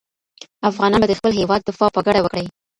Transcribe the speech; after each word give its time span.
افغانان 0.69 0.99
به 1.01 1.07
د 1.09 1.13
خپل 1.19 1.31
هېواد 1.39 1.61
دفاع 1.69 1.89
په 1.95 2.01
ګډه 2.07 2.19
وکړي. 2.21 2.45